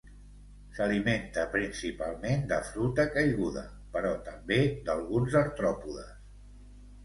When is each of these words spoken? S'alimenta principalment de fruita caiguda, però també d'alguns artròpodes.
S'alimenta 0.77 1.43
principalment 1.55 2.47
de 2.53 2.59
fruita 2.71 3.07
caiguda, 3.19 3.65
però 3.95 4.17
també 4.33 4.61
d'alguns 4.89 5.41
artròpodes. 5.47 6.13